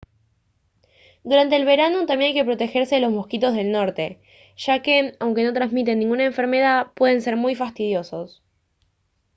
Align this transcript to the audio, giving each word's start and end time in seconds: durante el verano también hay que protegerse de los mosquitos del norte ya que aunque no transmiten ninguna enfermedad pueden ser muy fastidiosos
durante 1.23 1.55
el 1.55 1.63
verano 1.63 2.07
también 2.07 2.29
hay 2.29 2.33
que 2.33 2.43
protegerse 2.43 2.95
de 2.95 3.01
los 3.01 3.11
mosquitos 3.11 3.53
del 3.53 3.69
norte 3.71 4.19
ya 4.57 4.81
que 4.81 5.15
aunque 5.19 5.43
no 5.43 5.53
transmiten 5.53 5.99
ninguna 5.99 6.25
enfermedad 6.25 6.91
pueden 6.95 7.21
ser 7.21 7.35
muy 7.35 7.53
fastidiosos 7.53 8.41